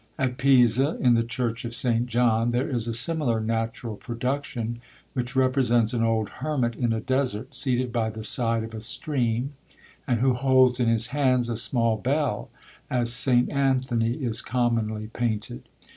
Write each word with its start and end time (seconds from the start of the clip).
At 0.17 0.39
Pisa, 0.39 0.97
in 0.99 1.13
the 1.13 1.21
church 1.23 1.63
of 1.63 1.75
St. 1.75 2.07
John, 2.07 2.49
there 2.49 2.67
is 2.67 2.87
a 2.87 2.91
similar 2.95 3.39
natural 3.39 3.95
production, 3.95 4.81
which 5.13 5.35
represents 5.35 5.93
an 5.93 6.01
old 6.01 6.29
hermit 6.41 6.73
in 6.75 6.91
a 6.91 6.99
desert, 6.99 7.53
seated 7.53 7.93
by 7.93 8.09
the 8.09 8.23
side 8.23 8.63
of 8.63 8.73
a 8.73 8.81
stream, 8.81 9.53
and 10.07 10.19
who 10.19 10.33
holds 10.33 10.79
in 10.79 10.87
his 10.89 11.09
hands 11.09 11.49
a 11.49 11.55
small 11.55 11.97
bell, 11.97 12.49
as 12.89 13.13
St. 13.13 13.51
Anthony 13.51 14.13
is 14.15 14.41
commonly 14.41 15.05
painted. 15.13 15.65